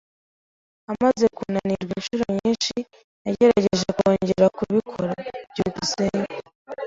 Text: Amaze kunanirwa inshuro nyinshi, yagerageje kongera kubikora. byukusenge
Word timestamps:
Amaze 0.91 1.25
kunanirwa 1.37 1.93
inshuro 1.99 2.23
nyinshi, 2.37 2.75
yagerageje 3.25 3.85
kongera 3.97 4.45
kubikora. 4.57 5.13
byukusenge 5.51 6.35